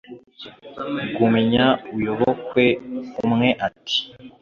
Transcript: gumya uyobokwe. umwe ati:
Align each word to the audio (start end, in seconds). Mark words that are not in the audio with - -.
gumya 1.15 1.65
uyobokwe. 1.95 2.65
umwe 3.25 3.49
ati: 3.67 3.99